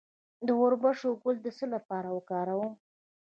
[0.47, 2.73] د وربشو ګل د څه لپاره وکاروم؟